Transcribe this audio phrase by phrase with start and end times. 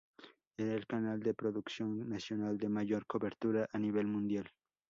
[0.57, 4.49] Era el canal de producción nacional de mayor cobertura a nivel mundial.